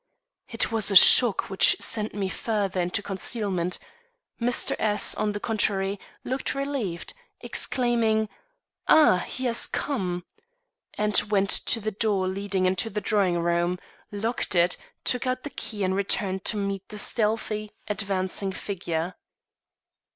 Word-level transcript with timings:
It 0.49 0.71
was 0.71 0.89
a 0.89 0.95
shock 0.95 1.47
which 1.47 1.75
sent 1.79 2.15
me 2.15 2.27
further 2.27 2.81
into 2.81 3.03
concealment. 3.03 3.77
Mr. 4.41 4.75
S, 4.79 5.13
on 5.13 5.33
the 5.33 5.39
contrary, 5.39 5.99
looked 6.23 6.55
relieved. 6.55 7.13
Exclaiming, 7.41 8.27
"Ah, 8.87 9.17
he 9.17 9.45
has 9.45 9.67
come!" 9.67 10.25
he 10.97 11.11
went 11.29 11.51
to 11.51 11.79
the 11.79 11.91
door 11.91 12.27
leading 12.27 12.65
into 12.65 12.89
the 12.89 12.99
drawing 12.99 13.37
room, 13.37 13.77
locked 14.11 14.55
it, 14.55 14.75
took 15.03 15.27
out 15.27 15.43
the 15.43 15.51
key 15.51 15.83
and 15.83 15.95
returned 15.95 16.43
to 16.45 16.57
meet 16.57 16.89
the 16.89 16.97
stealthy, 16.97 17.69
advancing 17.87 18.51
figure. 18.51 19.13